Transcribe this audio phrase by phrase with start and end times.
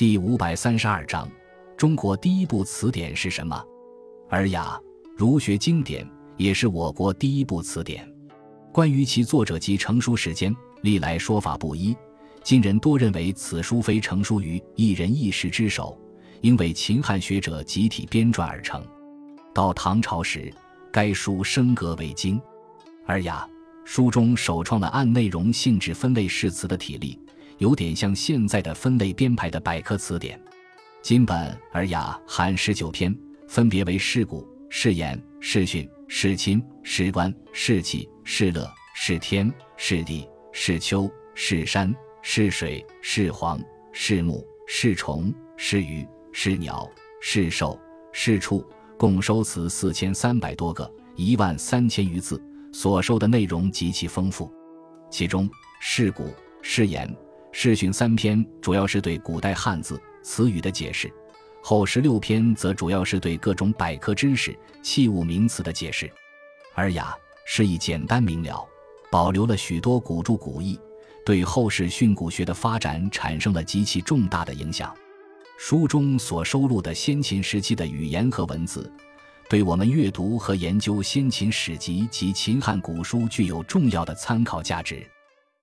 [0.00, 1.30] 第五百三十二章：
[1.76, 3.54] 中国第一部词典是什么？
[4.30, 4.80] 《尔雅》
[5.14, 8.10] 儒学经典，也是我国第一部词典。
[8.72, 11.94] 关于其作者及成书时间，历来说法不一。
[12.42, 16.00] 今人多认为此书非成书于一人一时之手，
[16.40, 18.82] 应为秦汉学者集体编撰而成。
[19.52, 20.50] 到唐朝时，
[20.90, 22.38] 该书升格为经。
[23.04, 23.46] 《尔雅》
[23.84, 27.20] 书中首创了按内容性质分类释词的体例，
[27.60, 30.40] 有点像现在的分类编排的百科词典。
[31.02, 31.36] 今本
[31.72, 33.14] 《尔雅》含十九篇，
[33.46, 41.94] 分别为事古、事言、事训、事亲、事官、事气、事乐、事天、事地、事秋、事山。
[42.22, 43.58] 是水，是黄，
[43.92, 46.90] 是木，是虫，是鱼，是鸟，
[47.20, 47.78] 是兽，
[48.12, 48.62] 是畜，
[48.98, 52.42] 共收词四千三百多个，一万三千余字，
[52.72, 54.50] 所收的内容极其丰富。
[55.10, 55.48] 其中
[55.80, 56.24] 《释古》
[56.60, 57.06] 《释言》
[57.52, 61.12] 《释训》三篇主要是对古代汉字词语的解释，
[61.62, 66.06] 后十六篇则主要是对各种百科知识、器物名词的解释。
[66.74, 67.12] 《尔雅》
[67.44, 68.66] 释义简单明了，
[69.10, 70.78] 保留了许多古著古义。
[71.22, 74.94] 对后世训诂学的发展产生了极其重大的影响。
[75.58, 78.90] 书中所收录的先秦时期的语言和文字，
[79.48, 85.06] 对我们阅读和研究先秦史籍及秦汉古书具有重要的参考价值。